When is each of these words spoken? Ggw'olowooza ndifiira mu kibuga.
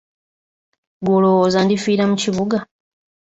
Ggw'olowooza 1.03 1.59
ndifiira 1.65 2.03
mu 2.09 2.15
kibuga. 2.21 2.57